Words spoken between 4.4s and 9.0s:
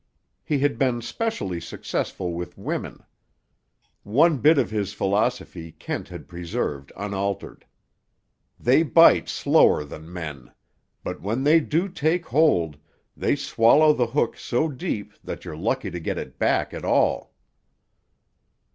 of his philosophy Kent had preserved unaltered. "They